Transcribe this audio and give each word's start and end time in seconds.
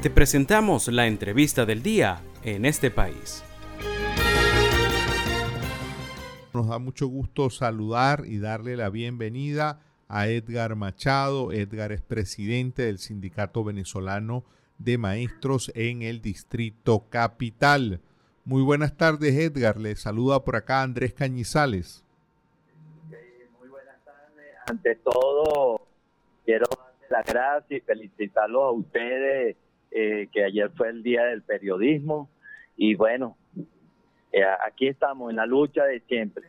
Te 0.00 0.10
presentamos 0.10 0.86
la 0.86 1.08
entrevista 1.08 1.66
del 1.66 1.82
día 1.82 2.20
en 2.44 2.64
este 2.64 2.88
país. 2.88 3.42
Nos 6.54 6.68
da 6.68 6.78
mucho 6.78 7.08
gusto 7.08 7.50
saludar 7.50 8.22
y 8.24 8.38
darle 8.38 8.76
la 8.76 8.90
bienvenida 8.90 9.80
a 10.06 10.28
Edgar 10.28 10.76
Machado. 10.76 11.50
Edgar 11.50 11.90
es 11.90 12.00
presidente 12.00 12.82
del 12.82 12.98
Sindicato 12.98 13.64
Venezolano 13.64 14.44
de 14.78 14.98
Maestros 14.98 15.72
en 15.74 16.02
el 16.02 16.22
Distrito 16.22 17.06
Capital. 17.10 18.00
Muy 18.44 18.62
buenas 18.62 18.96
tardes, 18.96 19.34
Edgar. 19.34 19.78
Le 19.78 19.96
saluda 19.96 20.44
por 20.44 20.54
acá 20.54 20.82
Andrés 20.82 21.12
Cañizales. 21.12 22.04
muy 23.58 23.68
buenas 23.68 23.96
tardes. 24.04 24.54
Ante 24.70 24.94
todo, 24.94 25.80
quiero 26.44 26.66
darle 26.70 27.08
las 27.10 27.26
gracias 27.26 27.82
y 27.82 27.84
felicitarlos 27.84 28.62
a 28.62 28.70
ustedes, 28.70 29.56
eh, 29.90 30.28
que 30.32 30.44
ayer 30.44 30.70
fue 30.76 30.90
el 30.90 31.02
Día 31.02 31.24
del 31.24 31.42
Periodismo. 31.42 32.28
Y 32.76 32.94
bueno, 32.94 33.36
eh, 34.32 34.42
aquí 34.66 34.86
estamos 34.86 35.30
en 35.30 35.36
la 35.36 35.46
lucha 35.46 35.84
de 35.84 36.00
siempre. 36.00 36.48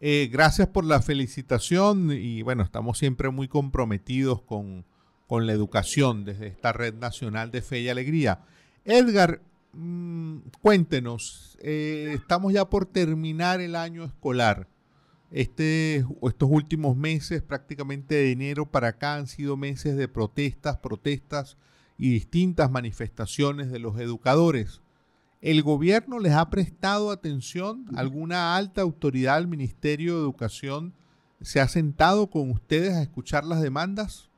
Eh, 0.00 0.28
gracias 0.32 0.68
por 0.68 0.84
la 0.84 1.02
felicitación 1.02 2.10
y 2.12 2.42
bueno, 2.42 2.62
estamos 2.62 2.96
siempre 2.96 3.28
muy 3.30 3.48
comprometidos 3.48 4.40
con, 4.42 4.84
con 5.26 5.46
la 5.46 5.52
educación 5.52 6.24
desde 6.24 6.46
esta 6.46 6.72
Red 6.72 6.94
Nacional 6.94 7.50
de 7.50 7.60
Fe 7.60 7.80
y 7.80 7.88
Alegría. 7.88 8.40
Edgar, 8.84 9.40
mm, 9.72 10.38
cuéntenos, 10.62 11.58
estamos 11.60 12.52
ya 12.52 12.70
por 12.70 12.86
terminar 12.86 13.60
el 13.60 13.74
año 13.76 14.04
escolar. 14.04 14.68
Este, 15.32 16.04
estos 16.22 16.48
últimos 16.50 16.96
meses, 16.96 17.42
prácticamente 17.42 18.14
de 18.14 18.32
enero 18.32 18.66
para 18.66 18.88
acá, 18.88 19.16
han 19.16 19.26
sido 19.26 19.56
meses 19.56 19.96
de 19.96 20.08
protestas, 20.08 20.78
protestas 20.78 21.58
y 22.00 22.10
distintas 22.10 22.70
manifestaciones 22.70 23.70
de 23.70 23.78
los 23.78 24.00
educadores. 24.00 24.80
¿El 25.42 25.62
gobierno 25.62 26.18
les 26.18 26.32
ha 26.32 26.48
prestado 26.48 27.10
atención? 27.10 27.84
¿Alguna 27.94 28.56
alta 28.56 28.80
autoridad 28.80 29.36
del 29.36 29.48
Ministerio 29.48 30.14
de 30.14 30.22
Educación 30.22 30.94
se 31.42 31.60
ha 31.60 31.68
sentado 31.68 32.28
con 32.28 32.50
ustedes 32.50 32.94
a 32.94 33.02
escuchar 33.02 33.44
las 33.44 33.60
demandas? 33.60 34.30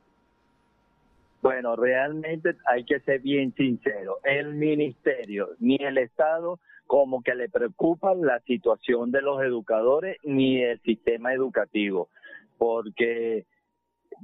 Bueno, 1.41 1.77
realmente 1.77 2.55
hay 2.65 2.83
que 2.83 2.99
ser 2.99 3.21
bien 3.21 3.53
sincero. 3.55 4.17
El 4.23 4.55
ministerio 4.55 5.49
ni 5.59 5.77
el 5.77 5.97
Estado 5.97 6.59
como 6.85 7.23
que 7.23 7.33
le 7.33 7.47
preocupa 7.47 8.13
la 8.13 8.41
situación 8.41 9.11
de 9.11 9.21
los 9.21 9.41
educadores 9.41 10.17
ni 10.23 10.61
el 10.61 10.81
sistema 10.81 11.33
educativo, 11.33 12.09
porque 12.57 13.45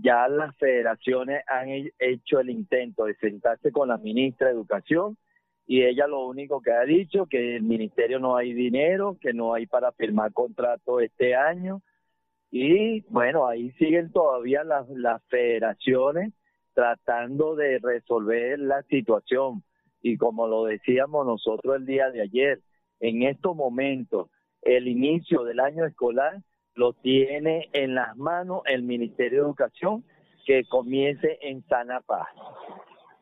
ya 0.02 0.28
las 0.28 0.56
federaciones 0.58 1.44
han 1.48 1.70
hecho 2.00 2.40
el 2.40 2.50
intento 2.50 3.06
de 3.06 3.16
sentarse 3.16 3.72
con 3.72 3.90
la 3.90 3.98
ministra 3.98 4.48
de 4.48 4.54
Educación 4.54 5.18
y 5.72 5.84
ella 5.84 6.08
lo 6.08 6.26
único 6.26 6.62
que 6.62 6.72
ha 6.72 6.84
dicho 6.84 7.28
que 7.28 7.58
el 7.58 7.62
ministerio 7.62 8.20
no 8.20 8.36
hay 8.36 8.54
dinero, 8.54 9.18
que 9.22 9.34
no 9.34 9.54
hay 9.54 9.68
para 9.68 9.92
firmar 9.92 10.34
contrato 10.34 11.00
este 11.00 11.36
año. 11.36 11.84
Y 12.50 13.02
bueno, 13.02 13.48
ahí 13.48 13.72
siguen 13.74 14.12
todavía 14.12 14.64
las, 14.64 14.90
las 14.90 15.22
federaciones 15.28 16.34
tratando 16.74 17.56
de 17.56 17.78
resolver 17.78 18.58
la 18.58 18.82
situación. 18.84 19.64
Y 20.02 20.18
como 20.18 20.48
lo 20.48 20.66
decíamos 20.66 21.28
nosotros 21.28 21.76
el 21.76 21.86
día 21.86 22.10
de 22.10 22.24
ayer, 22.24 22.62
en 23.00 23.22
estos 23.22 23.56
momentos 23.56 24.32
el 24.64 24.88
inicio 24.88 25.44
del 25.44 25.60
año 25.60 25.86
escolar 25.86 26.42
lo 26.76 26.94
tiene 26.94 27.70
en 27.74 27.96
las 27.96 28.16
manos 28.18 28.62
el 28.66 28.84
Ministerio 28.84 29.40
de 29.40 29.46
Educación 29.46 30.04
que 30.46 30.64
comience 30.66 31.38
en 31.42 31.64
sana 31.68 32.02
paz. 32.02 32.28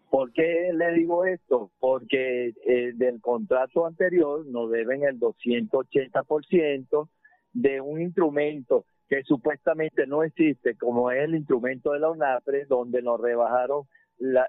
¿Por 0.09 0.31
qué 0.31 0.71
le 0.73 0.93
digo 0.93 1.25
esto? 1.25 1.71
Porque 1.79 2.53
eh, 2.65 2.91
del 2.95 3.19
contrato 3.19 3.85
anterior 3.85 4.45
nos 4.47 4.71
deben 4.71 5.03
el 5.03 5.19
280% 5.19 7.09
de 7.53 7.81
un 7.81 8.01
instrumento 8.01 8.85
que 9.09 9.23
supuestamente 9.23 10.07
no 10.07 10.23
existe, 10.23 10.75
como 10.77 11.11
es 11.11 11.23
el 11.23 11.35
instrumento 11.35 11.91
de 11.91 11.99
la 11.99 12.11
UNAPRE, 12.11 12.65
donde 12.65 13.01
nos 13.01 13.19
rebajaron 13.19 13.83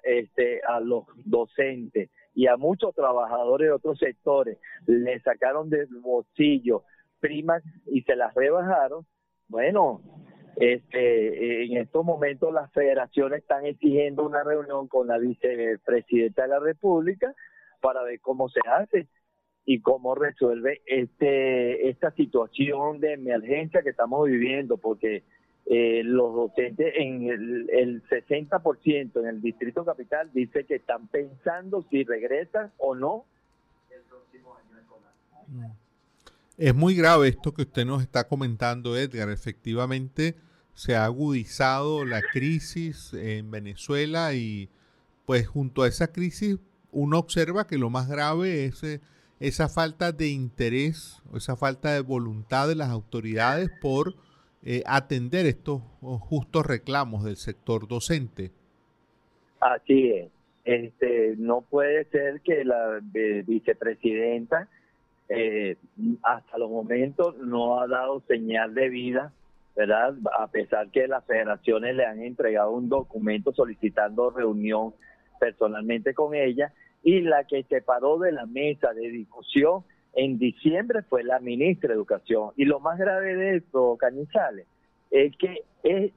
este, 0.02 0.60
a 0.66 0.80
los 0.80 1.04
docentes 1.24 2.10
y 2.34 2.46
a 2.46 2.56
muchos 2.56 2.94
trabajadores 2.94 3.68
de 3.68 3.72
otros 3.72 3.98
sectores, 3.98 4.58
le 4.86 5.20
sacaron 5.20 5.68
del 5.68 5.88
bolsillo 6.00 6.84
primas 7.20 7.62
y 7.86 8.02
se 8.02 8.16
las 8.16 8.34
rebajaron. 8.34 9.06
Bueno, 9.48 10.02
este, 10.56 11.64
en 11.64 11.76
estos 11.76 12.04
momentos 12.04 12.52
las 12.52 12.72
federaciones 12.72 13.42
están 13.42 13.64
exigiendo 13.64 14.24
una 14.24 14.42
reunión 14.42 14.88
con 14.88 15.06
la 15.06 15.18
vicepresidenta 15.18 16.42
de 16.42 16.48
la 16.48 16.58
República 16.58 17.32
para 17.80 18.02
ver 18.02 18.20
cómo 18.20 18.48
se 18.48 18.60
hace 18.68 19.06
y 19.64 19.80
cómo 19.80 20.14
resuelve 20.14 20.80
este 20.86 21.90
esta 21.90 22.10
situación 22.12 23.00
de 23.00 23.12
emergencia 23.12 23.82
que 23.82 23.90
estamos 23.90 24.26
viviendo, 24.26 24.78
porque 24.78 25.22
eh, 25.66 26.02
los 26.02 26.34
docentes 26.34 26.94
en 26.96 27.28
el, 27.28 27.70
el 27.70 28.02
60% 28.08 29.20
en 29.20 29.26
el 29.26 29.42
Distrito 29.42 29.84
Capital 29.84 30.32
dice 30.32 30.64
que 30.64 30.76
están 30.76 31.08
pensando 31.08 31.84
si 31.90 32.02
regresan 32.02 32.72
o 32.78 32.94
no 32.94 33.26
el 33.90 34.00
próximo 34.02 34.56
año 34.56 34.78
escolar. 34.78 35.70
Es 36.58 36.74
muy 36.74 36.96
grave 36.96 37.28
esto 37.28 37.54
que 37.54 37.62
usted 37.62 37.86
nos 37.86 38.02
está 38.02 38.26
comentando, 38.26 38.96
Edgar. 38.96 39.30
Efectivamente, 39.30 40.34
se 40.74 40.96
ha 40.96 41.04
agudizado 41.04 42.04
la 42.04 42.20
crisis 42.20 43.14
en 43.14 43.48
Venezuela 43.52 44.34
y 44.34 44.68
pues 45.24 45.46
junto 45.46 45.84
a 45.84 45.88
esa 45.88 46.10
crisis 46.10 46.58
uno 46.90 47.20
observa 47.20 47.68
que 47.68 47.78
lo 47.78 47.90
más 47.90 48.08
grave 48.08 48.64
es 48.64 48.82
eh, 48.82 49.00
esa 49.38 49.68
falta 49.68 50.10
de 50.10 50.30
interés 50.30 51.22
o 51.30 51.36
esa 51.36 51.54
falta 51.54 51.92
de 51.92 52.00
voluntad 52.00 52.66
de 52.66 52.74
las 52.74 52.88
autoridades 52.88 53.70
por 53.80 54.14
eh, 54.64 54.82
atender 54.84 55.46
estos 55.46 55.80
justos 56.00 56.66
reclamos 56.66 57.22
del 57.22 57.36
sector 57.36 57.86
docente. 57.86 58.50
Así 59.60 60.10
es. 60.10 60.28
Este, 60.64 61.36
no 61.38 61.60
puede 61.60 62.04
ser 62.06 62.40
que 62.40 62.64
la 62.64 63.00
vicepresidenta 63.46 64.68
eh, 65.28 65.76
hasta 66.22 66.58
los 66.58 66.70
momentos 66.70 67.36
no 67.38 67.80
ha 67.80 67.86
dado 67.86 68.20
señal 68.26 68.74
de 68.74 68.88
vida 68.88 69.32
¿verdad? 69.78 70.16
A 70.36 70.48
pesar 70.48 70.90
que 70.90 71.06
las 71.06 71.24
federaciones 71.24 71.94
le 71.94 72.04
han 72.04 72.20
entregado 72.20 72.72
un 72.72 72.88
documento 72.88 73.52
solicitando 73.52 74.28
reunión 74.30 74.92
personalmente 75.38 76.14
con 76.14 76.34
ella 76.34 76.72
y 77.04 77.20
la 77.20 77.44
que 77.44 77.62
se 77.62 77.80
paró 77.80 78.18
de 78.18 78.32
la 78.32 78.44
mesa 78.44 78.92
de 78.92 79.08
discusión 79.08 79.84
en 80.14 80.36
diciembre 80.36 81.02
fue 81.02 81.22
la 81.22 81.38
ministra 81.38 81.90
de 81.90 81.94
Educación. 81.94 82.50
Y 82.56 82.64
lo 82.64 82.80
más 82.80 82.98
grave 82.98 83.36
de 83.36 83.58
esto, 83.58 83.96
Cañizales, 84.00 84.66
es 85.12 85.36
que 85.36 85.62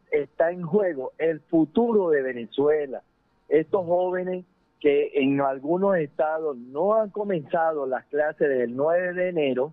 está 0.10 0.50
en 0.50 0.64
juego 0.64 1.12
el 1.20 1.40
futuro 1.42 2.10
de 2.10 2.24
Venezuela. 2.24 3.04
Estos 3.48 3.86
jóvenes 3.86 4.44
que 4.82 5.12
en 5.14 5.40
algunos 5.40 5.96
estados 5.98 6.58
no 6.58 6.96
han 6.96 7.12
comenzado 7.12 7.86
las 7.86 8.04
clases 8.08 8.50
del 8.50 8.76
9 8.76 9.14
de 9.14 9.30
enero, 9.30 9.72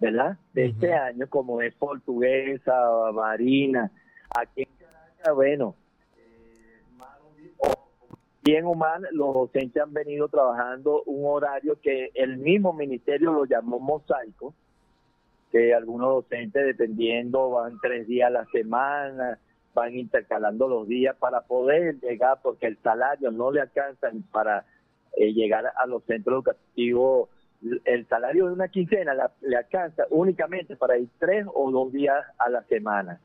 ¿verdad? 0.00 0.36
De 0.52 0.66
este 0.66 0.92
año, 0.92 1.28
como 1.30 1.62
es 1.62 1.72
portuguesa, 1.76 2.74
marina. 3.14 3.90
Aquí 4.36 4.62
en 4.62 4.68
Caracas, 4.78 5.34
bueno, 5.36 5.76
bien 8.42 8.64
o 8.66 8.74
mal, 8.74 9.06
los 9.12 9.32
docentes 9.32 9.80
han 9.80 9.92
venido 9.92 10.26
trabajando 10.26 11.04
un 11.04 11.24
horario 11.24 11.78
que 11.80 12.10
el 12.14 12.36
mismo 12.38 12.72
ministerio 12.72 13.32
lo 13.32 13.44
llamó 13.44 13.78
mosaico, 13.78 14.54
que 15.52 15.72
algunos 15.72 16.24
docentes, 16.24 16.66
dependiendo, 16.66 17.50
van 17.50 17.78
tres 17.80 18.08
días 18.08 18.26
a 18.26 18.30
la 18.30 18.46
semana, 18.46 19.38
van 19.74 19.94
intercalando 19.94 20.68
los 20.68 20.86
días 20.86 21.16
para 21.16 21.42
poder 21.42 21.98
llegar, 22.00 22.38
porque 22.42 22.66
el 22.66 22.78
salario 22.78 23.30
no 23.30 23.50
le 23.50 23.60
alcanza 23.60 24.10
para 24.30 24.64
eh, 25.16 25.32
llegar 25.32 25.72
a 25.76 25.86
los 25.86 26.04
centros 26.04 26.34
educativos 26.36 27.28
el 27.84 28.06
salario 28.08 28.46
de 28.46 28.52
una 28.52 28.68
quincena 28.68 29.14
le 29.40 29.56
alcanza 29.56 30.04
únicamente 30.10 30.76
para 30.76 30.98
ir 30.98 31.08
tres 31.18 31.46
o 31.52 31.70
dos 31.70 31.92
días 31.92 32.24
a 32.38 32.50
la 32.50 32.62
semana. 32.64 33.20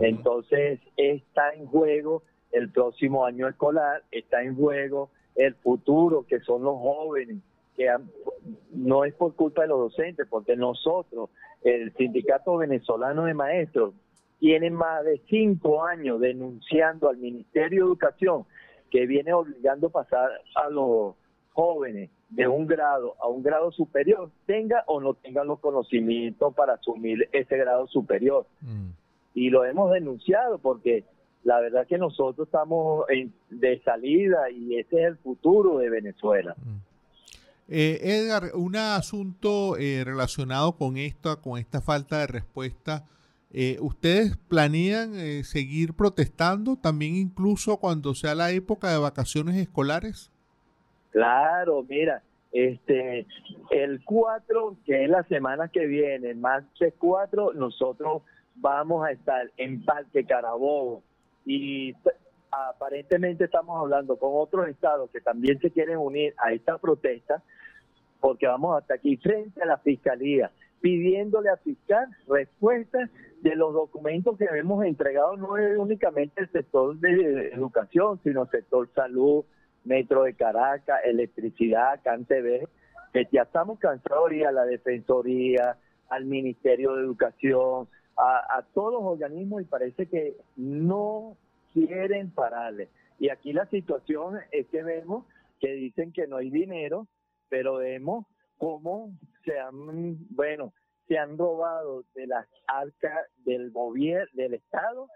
Entonces 0.00 0.80
está 0.96 1.52
en 1.54 1.66
juego 1.66 2.24
el 2.50 2.70
próximo 2.72 3.24
año 3.24 3.46
escolar, 3.46 4.02
está 4.10 4.42
en 4.42 4.56
juego 4.56 5.10
el 5.36 5.54
futuro 5.54 6.26
que 6.26 6.40
son 6.40 6.64
los 6.64 6.76
jóvenes, 6.78 7.36
que 7.76 7.88
no 8.72 9.04
es 9.04 9.14
por 9.14 9.36
culpa 9.36 9.62
de 9.62 9.68
los 9.68 9.78
docentes, 9.78 10.26
porque 10.28 10.56
nosotros, 10.56 11.30
el 11.62 11.94
Sindicato 11.94 12.56
Venezolano 12.56 13.26
de 13.26 13.34
Maestros, 13.34 13.94
tiene 14.40 14.70
más 14.70 15.04
de 15.04 15.20
cinco 15.28 15.84
años 15.84 16.18
denunciando 16.18 17.08
al 17.08 17.18
Ministerio 17.18 17.84
de 17.84 17.88
Educación 17.90 18.46
que 18.90 19.06
viene 19.06 19.32
obligando 19.32 19.88
a 19.88 19.90
pasar 19.90 20.30
a 20.56 20.68
los 20.68 21.14
jóvenes 21.52 22.10
de 22.30 22.48
un 22.48 22.66
grado 22.66 23.16
a 23.20 23.28
un 23.28 23.42
grado 23.42 23.70
superior, 23.70 24.30
tenga 24.46 24.82
o 24.86 25.00
no 25.00 25.14
tenga 25.14 25.44
los 25.44 25.60
conocimientos 25.60 26.54
para 26.54 26.74
asumir 26.74 27.28
ese 27.32 27.56
grado 27.56 27.86
superior. 27.88 28.46
Mm. 28.60 28.90
Y 29.34 29.50
lo 29.50 29.64
hemos 29.64 29.92
denunciado 29.92 30.58
porque 30.58 31.04
la 31.44 31.60
verdad 31.60 31.86
que 31.86 31.98
nosotros 31.98 32.48
estamos 32.48 33.04
de 33.50 33.80
salida 33.82 34.50
y 34.50 34.78
ese 34.78 35.02
es 35.02 35.06
el 35.08 35.16
futuro 35.18 35.78
de 35.78 35.90
Venezuela. 35.90 36.54
Mm. 36.56 36.90
Eh, 37.72 38.00
Edgar, 38.02 38.50
un 38.54 38.74
asunto 38.74 39.76
eh, 39.76 40.02
relacionado 40.04 40.72
con 40.72 40.96
esta, 40.96 41.36
con 41.36 41.58
esta 41.58 41.80
falta 41.80 42.18
de 42.18 42.26
respuesta. 42.26 43.04
Eh, 43.52 43.78
¿Ustedes 43.80 44.36
planean 44.48 45.14
seguir 45.44 45.94
protestando 45.94 46.76
también 46.76 47.16
incluso 47.16 47.78
cuando 47.78 48.14
sea 48.14 48.34
la 48.34 48.52
época 48.52 48.90
de 48.90 48.98
vacaciones 48.98 49.56
escolares? 49.56 50.30
Claro, 51.10 51.84
mira, 51.88 52.22
este, 52.52 53.26
el 53.70 54.04
4, 54.04 54.76
que 54.84 55.04
es 55.04 55.10
la 55.10 55.22
semana 55.24 55.68
que 55.68 55.86
viene, 55.86 56.34
de 56.34 56.92
4, 56.92 57.52
nosotros 57.54 58.22
vamos 58.56 59.06
a 59.06 59.12
estar 59.12 59.50
en 59.56 59.84
Parque 59.84 60.24
Carabobo 60.24 61.02
y 61.44 61.94
aparentemente 62.50 63.44
estamos 63.44 63.80
hablando 63.80 64.16
con 64.16 64.30
otros 64.34 64.68
estados 64.68 65.10
que 65.10 65.20
también 65.20 65.60
se 65.60 65.70
quieren 65.70 65.98
unir 65.98 66.34
a 66.38 66.52
esta 66.52 66.78
protesta 66.78 67.42
porque 68.20 68.46
vamos 68.46 68.76
hasta 68.80 68.94
aquí 68.94 69.16
frente 69.16 69.62
a 69.62 69.66
la 69.66 69.78
fiscalía 69.78 70.50
pidiéndole 70.80 71.48
a 71.48 71.56
fiscal 71.58 72.08
respuestas 72.28 73.08
de 73.42 73.56
los 73.56 73.72
documentos 73.72 74.36
que 74.36 74.44
hemos 74.44 74.84
entregado 74.84 75.36
no 75.36 75.56
es 75.56 75.76
únicamente 75.78 76.42
el 76.42 76.50
sector 76.50 76.98
de 76.98 77.48
educación, 77.54 78.20
sino 78.22 78.42
el 78.42 78.50
sector 78.50 78.88
salud, 78.94 79.44
Metro 79.84 80.24
de 80.24 80.34
Caracas, 80.34 81.00
electricidad, 81.04 82.00
CanTV, 82.04 82.68
que 83.12 83.28
ya 83.32 83.42
estamos 83.42 83.78
cansados 83.78 84.30
a 84.46 84.52
la 84.52 84.64
Defensoría, 84.64 85.78
al 86.08 86.26
Ministerio 86.26 86.94
de 86.94 87.02
Educación, 87.02 87.88
a, 88.16 88.62
todos 88.74 88.92
los 88.92 89.02
organismos 89.02 89.62
y 89.62 89.64
parece 89.64 90.06
que 90.06 90.36
no 90.56 91.36
quieren 91.72 92.30
pararle. 92.30 92.88
Y 93.18 93.30
aquí 93.30 93.52
la 93.52 93.66
situación 93.66 94.38
es 94.50 94.66
que 94.66 94.82
vemos 94.82 95.24
que 95.58 95.72
dicen 95.72 96.12
que 96.12 96.26
no 96.26 96.36
hay 96.36 96.50
dinero, 96.50 97.06
pero 97.48 97.76
vemos 97.76 98.26
cómo 98.58 99.12
se 99.44 99.58
han, 99.58 100.18
bueno, 100.30 100.72
se 101.10 101.18
han 101.18 101.36
robado 101.36 102.04
de 102.14 102.28
las 102.28 102.46
arcas 102.68 103.26
del 103.38 103.72
gobierno, 103.72 104.30
del 104.32 104.54
Estado, 104.54 105.08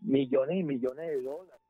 millones 0.00 0.60
y 0.60 0.62
millones 0.62 1.08
de 1.08 1.20
dólares. 1.20 1.60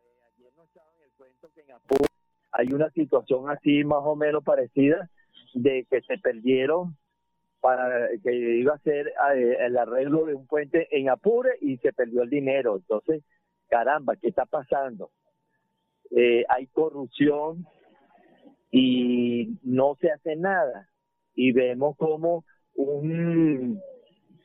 Eh, 0.00 0.20
ayer 0.36 0.52
nos 0.54 0.68
echaban 0.68 0.94
el 1.02 1.10
cuento 1.16 1.48
que 1.54 1.62
en 1.62 1.72
Apure 1.72 2.06
hay 2.52 2.74
una 2.74 2.90
situación 2.90 3.48
así 3.48 3.84
más 3.84 4.02
o 4.02 4.16
menos 4.16 4.44
parecida 4.44 5.08
de 5.54 5.86
que 5.90 6.02
se 6.02 6.18
perdieron 6.18 6.98
para 7.60 8.10
que 8.22 8.34
iba 8.34 8.74
a 8.74 8.78
ser 8.80 9.08
eh, 9.08 9.56
el 9.60 9.78
arreglo 9.78 10.26
de 10.26 10.34
un 10.34 10.46
puente 10.46 10.86
en 10.90 11.08
Apure 11.08 11.56
y 11.62 11.78
se 11.78 11.94
perdió 11.94 12.22
el 12.22 12.28
dinero. 12.28 12.76
Entonces, 12.76 13.24
caramba, 13.70 14.16
¿qué 14.16 14.28
está 14.28 14.44
pasando? 14.44 15.10
Eh, 16.10 16.44
hay 16.50 16.66
corrupción 16.66 17.66
y 18.70 19.58
no 19.62 19.96
se 20.02 20.10
hace 20.10 20.36
nada. 20.36 20.90
Y 21.34 21.52
vemos 21.52 21.96
como 21.96 22.44
un 22.76 23.80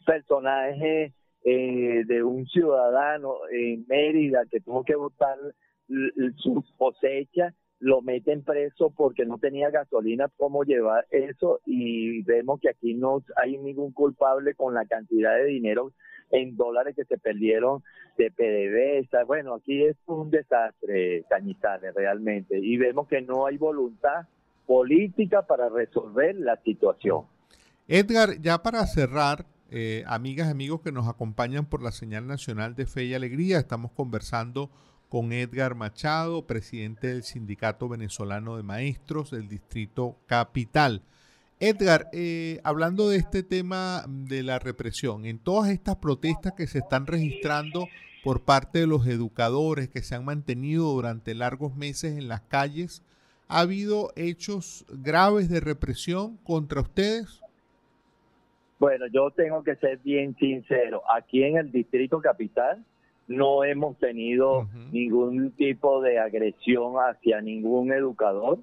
personaje 0.06 1.14
eh, 1.44 2.04
de 2.06 2.24
un 2.24 2.46
ciudadano 2.48 3.36
en 3.52 3.86
Mérida 3.88 4.44
que 4.50 4.60
tuvo 4.60 4.84
que 4.84 4.96
votar 4.96 5.38
su 6.38 6.64
cosecha 6.78 7.54
lo 7.82 8.02
meten 8.04 8.44
preso 8.44 8.94
porque 8.96 9.26
no 9.26 9.40
tenía 9.40 9.72
gasolina 9.72 10.30
cómo 10.38 10.64
llevar 10.64 11.08
eso 11.10 11.62
y 11.66 12.22
vemos 12.22 12.60
que 12.62 12.70
aquí 12.70 12.94
no 12.94 13.24
hay 13.42 13.58
ningún 13.58 13.92
culpable 13.92 14.54
con 14.54 14.76
la 14.76 14.86
cantidad 14.86 15.36
de 15.36 15.46
dinero 15.46 15.92
en 16.30 16.56
dólares 16.56 16.96
que 16.96 17.06
se 17.06 17.18
perdieron 17.18 17.82
de 18.20 18.30
PDVSA. 18.30 19.24
Bueno, 19.24 19.56
aquí 19.56 19.84
es 19.84 19.98
un 20.06 20.30
desastre, 20.30 21.26
Cañizales, 21.28 21.96
realmente. 21.96 22.60
Y 22.60 22.78
vemos 22.78 23.08
que 23.08 23.22
no 23.22 23.48
hay 23.48 23.58
voluntad 23.58 24.28
política 24.68 25.42
para 25.48 25.68
resolver 25.68 26.36
la 26.36 26.58
situación. 26.58 27.26
Edgar, 27.94 28.42
ya 28.42 28.64
para 28.64 28.88
cerrar, 28.88 29.46
eh, 29.70 30.06
amigas 30.08 30.48
y 30.48 30.52
amigos 30.52 30.80
que 30.80 30.94
nos 30.94 31.10
acompañan 31.10 31.66
por 31.66 31.84
la 31.84 31.92
señal 31.92 32.26
nacional 32.26 32.74
de 32.74 32.86
Fe 32.86 33.04
y 33.04 33.14
Alegría, 33.14 33.60
estamos 33.60 33.92
conversando 33.92 34.72
con 35.10 35.34
Edgar 35.34 35.76
Machado, 35.76 36.48
presidente 36.48 37.08
del 37.08 37.24
Sindicato 37.24 37.90
Venezolano 37.90 38.56
de 38.56 38.64
Maestros 38.64 39.32
del 39.32 39.50
Distrito 39.50 40.16
Capital. 40.26 41.04
Edgar, 41.60 42.08
eh, 42.14 42.62
hablando 42.64 43.10
de 43.10 43.18
este 43.18 43.44
tema 43.44 44.06
de 44.08 44.42
la 44.44 44.58
represión, 44.58 45.26
en 45.26 45.38
todas 45.38 45.70
estas 45.70 45.98
protestas 45.98 46.54
que 46.54 46.68
se 46.68 46.78
están 46.78 47.08
registrando 47.08 47.90
por 48.24 48.46
parte 48.46 48.80
de 48.80 48.88
los 48.88 49.06
educadores 49.06 49.90
que 49.90 50.02
se 50.02 50.16
han 50.16 50.24
mantenido 50.24 50.94
durante 50.94 51.36
largos 51.36 51.76
meses 51.76 52.18
en 52.18 52.30
las 52.30 52.40
calles, 52.40 53.04
¿ha 53.50 53.60
habido 53.60 54.14
hechos 54.16 54.86
graves 54.88 55.50
de 55.50 55.60
represión 55.60 56.38
contra 56.38 56.80
ustedes? 56.80 57.42
Bueno, 58.82 59.06
yo 59.14 59.30
tengo 59.30 59.64
que 59.64 59.76
ser 59.76 60.00
bien 60.00 60.36
sincero. 60.38 61.04
Aquí 61.16 61.44
en 61.44 61.56
el 61.56 61.72
Distrito 61.72 62.20
Capital 62.20 62.84
no 63.28 63.64
hemos 63.64 63.96
tenido 64.00 64.68
ningún 64.92 65.52
tipo 65.52 66.02
de 66.02 66.18
agresión 66.18 66.96
hacia 66.96 67.42
ningún 67.42 67.94
educador, 67.94 68.58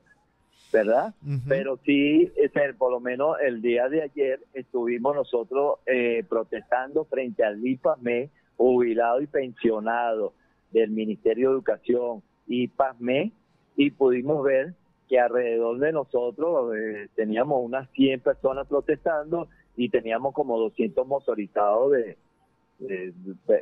¿verdad? 0.72 1.14
Pero 1.46 1.78
sí, 1.84 2.32
por 2.78 2.90
lo 2.90 2.98
menos 2.98 3.36
el 3.40 3.62
día 3.62 3.88
de 3.88 4.02
ayer 4.02 4.40
estuvimos 4.54 5.14
nosotros 5.14 5.78
eh, 5.86 6.24
protestando 6.28 7.04
frente 7.04 7.44
al 7.44 7.64
IPASME, 7.64 8.30
jubilado 8.56 9.20
y 9.20 9.28
pensionado 9.28 10.32
del 10.72 10.90
Ministerio 10.90 11.50
de 11.50 11.54
Educación 11.54 12.24
y 12.48 12.66
PASME, 12.66 13.30
y 13.76 13.92
pudimos 13.92 14.42
ver 14.42 14.74
que 15.08 15.20
alrededor 15.20 15.78
de 15.78 15.92
nosotros 15.92 16.74
eh, 16.76 17.06
teníamos 17.14 17.64
unas 17.64 17.88
100 17.90 18.18
personas 18.18 18.66
protestando 18.66 19.46
y 19.78 19.88
teníamos 19.90 20.34
como 20.34 20.58
200 20.58 21.06
motorizados 21.06 21.92
de, 21.92 22.16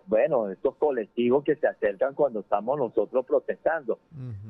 bueno, 0.07 0.51
estos 0.51 0.77
colectivos 0.77 1.45
que 1.45 1.57
se 1.57 1.67
acercan 1.69 2.15
cuando 2.15 2.41
estamos 2.41 2.79
nosotros 2.79 3.27
protestando, 3.27 3.99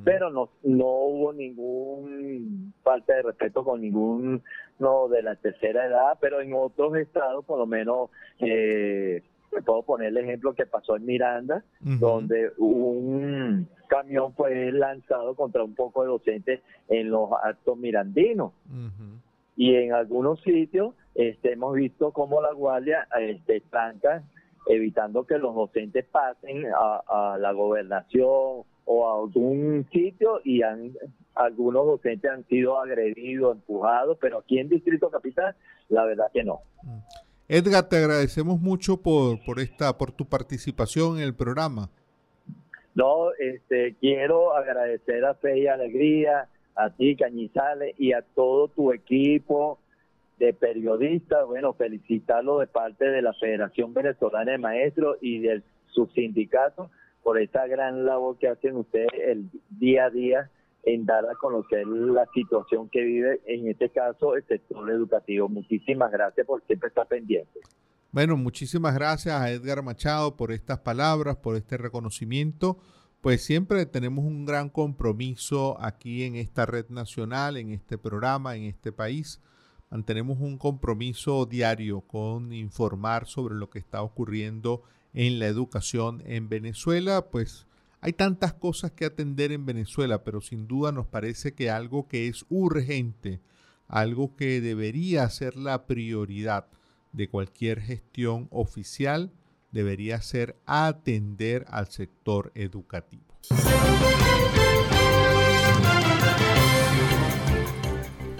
pero 0.04 0.30
no, 0.30 0.50
no 0.62 0.86
hubo 0.86 1.32
ningún 1.32 2.72
falta 2.84 3.14
de 3.14 3.22
respeto 3.22 3.64
con 3.64 3.80
ningún 3.80 4.42
no 4.78 5.08
de 5.08 5.22
la 5.22 5.34
tercera 5.34 5.86
edad, 5.86 6.16
pero 6.20 6.40
en 6.40 6.54
otros 6.54 6.96
estados, 6.96 7.44
por 7.44 7.58
lo 7.58 7.66
menos, 7.66 8.10
eh, 8.38 9.24
puedo 9.64 9.82
poner 9.82 10.08
el 10.08 10.18
ejemplo 10.18 10.54
que 10.54 10.66
pasó 10.66 10.96
en 10.96 11.04
Miranda, 11.04 11.64
donde 11.80 12.52
un 12.58 13.68
camión 13.88 14.34
fue 14.34 14.70
lanzado 14.70 15.34
contra 15.34 15.64
un 15.64 15.74
poco 15.74 16.02
de 16.02 16.08
docentes 16.08 16.60
en 16.88 17.10
los 17.10 17.30
actos 17.42 17.76
mirandinos. 17.76 18.52
Y 19.56 19.74
en 19.74 19.94
algunos 19.94 20.40
sitios 20.42 20.94
este, 21.16 21.52
hemos 21.52 21.74
visto 21.74 22.12
cómo 22.12 22.42
la 22.42 22.52
guardia 22.52 23.08
este, 23.18 23.60
tranca 23.62 24.22
evitando 24.66 25.24
que 25.24 25.38
los 25.38 25.54
docentes 25.54 26.04
pasen 26.06 26.66
a, 26.74 27.36
la 27.38 27.52
gobernación 27.52 28.64
o 28.84 29.08
a 29.08 29.20
algún 29.20 29.86
sitio 29.92 30.40
y 30.44 30.62
han, 30.62 30.92
algunos 31.34 31.86
docentes 31.86 32.30
han 32.30 32.44
sido 32.46 32.78
agredidos, 32.78 33.56
empujados, 33.56 34.18
pero 34.20 34.38
aquí 34.38 34.58
en 34.58 34.68
Distrito 34.68 35.10
Capital 35.10 35.54
la 35.88 36.04
verdad 36.04 36.26
que 36.32 36.44
no. 36.44 36.60
Mm. 36.82 36.98
Edgar, 37.48 37.88
te 37.88 37.96
agradecemos 37.96 38.60
mucho 38.60 38.96
por, 39.00 39.42
por 39.44 39.60
esta 39.60 39.96
por 39.96 40.10
tu 40.10 40.26
participación 40.26 41.18
en 41.18 41.22
el 41.22 41.34
programa. 41.34 41.88
No, 42.94 43.32
este 43.38 43.94
quiero 44.00 44.56
agradecer 44.56 45.24
a 45.24 45.34
Fe 45.34 45.60
y 45.60 45.66
Alegría, 45.68 46.48
a 46.74 46.90
ti 46.90 47.14
Cañizales 47.14 47.94
y 47.98 48.12
a 48.12 48.22
todo 48.22 48.68
tu 48.68 48.92
equipo, 48.92 49.78
de 50.38 50.52
periodistas, 50.52 51.46
bueno, 51.46 51.72
felicitarlo 51.72 52.58
de 52.58 52.66
parte 52.66 53.06
de 53.06 53.22
la 53.22 53.32
Federación 53.34 53.94
Venezolana 53.94 54.52
de 54.52 54.58
Maestros 54.58 55.16
y 55.20 55.40
del 55.40 55.62
subsindicato 55.86 56.90
por 57.22 57.40
esta 57.40 57.66
gran 57.66 58.04
labor 58.04 58.38
que 58.38 58.48
hacen 58.48 58.76
ustedes 58.76 59.08
el 59.14 59.48
día 59.70 60.04
a 60.04 60.10
día 60.10 60.50
en 60.84 61.04
dar 61.04 61.24
a 61.24 61.34
conocer 61.34 61.86
la 61.86 62.26
situación 62.32 62.88
que 62.88 63.02
vive, 63.02 63.40
en 63.46 63.66
este 63.66 63.88
caso, 63.90 64.36
el 64.36 64.46
sector 64.46 64.88
educativo. 64.90 65.48
Muchísimas 65.48 66.12
gracias 66.12 66.46
por 66.46 66.64
siempre 66.66 66.88
estar 66.88 67.08
pendiente. 67.08 67.60
Bueno, 68.12 68.36
muchísimas 68.36 68.94
gracias 68.94 69.34
a 69.34 69.50
Edgar 69.50 69.82
Machado 69.82 70.36
por 70.36 70.52
estas 70.52 70.78
palabras, 70.78 71.36
por 71.36 71.56
este 71.56 71.76
reconocimiento. 71.76 72.78
Pues 73.20 73.42
siempre 73.42 73.84
tenemos 73.86 74.24
un 74.24 74.44
gran 74.44 74.68
compromiso 74.68 75.76
aquí 75.80 76.22
en 76.22 76.36
esta 76.36 76.66
red 76.66 76.88
nacional, 76.90 77.56
en 77.56 77.72
este 77.72 77.98
programa, 77.98 78.54
en 78.54 78.64
este 78.64 78.92
país 78.92 79.40
mantenemos 79.90 80.38
un 80.40 80.58
compromiso 80.58 81.46
diario 81.46 82.00
con 82.02 82.52
informar 82.52 83.26
sobre 83.26 83.54
lo 83.54 83.70
que 83.70 83.78
está 83.78 84.02
ocurriendo 84.02 84.82
en 85.14 85.38
la 85.38 85.46
educación 85.46 86.22
en 86.26 86.48
Venezuela, 86.48 87.26
pues 87.30 87.66
hay 88.00 88.12
tantas 88.12 88.52
cosas 88.52 88.92
que 88.92 89.04
atender 89.04 89.52
en 89.52 89.66
Venezuela, 89.66 90.22
pero 90.22 90.40
sin 90.40 90.68
duda 90.68 90.92
nos 90.92 91.06
parece 91.06 91.54
que 91.54 91.70
algo 91.70 92.06
que 92.06 92.28
es 92.28 92.44
urgente, 92.48 93.40
algo 93.88 94.36
que 94.36 94.60
debería 94.60 95.28
ser 95.30 95.56
la 95.56 95.86
prioridad 95.86 96.66
de 97.12 97.28
cualquier 97.28 97.80
gestión 97.80 98.48
oficial, 98.50 99.32
debería 99.72 100.20
ser 100.20 100.56
atender 100.66 101.64
al 101.68 101.88
sector 101.88 102.52
educativo. 102.54 103.24